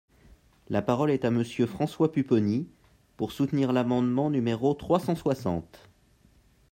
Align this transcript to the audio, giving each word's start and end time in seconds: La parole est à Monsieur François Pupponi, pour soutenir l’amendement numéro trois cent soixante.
La 0.69 0.81
parole 0.81 1.11
est 1.11 1.25
à 1.25 1.29
Monsieur 1.29 1.67
François 1.67 2.11
Pupponi, 2.11 2.67
pour 3.17 3.31
soutenir 3.31 3.71
l’amendement 3.71 4.31
numéro 4.31 4.73
trois 4.73 4.99
cent 4.99 5.13
soixante. 5.13 5.91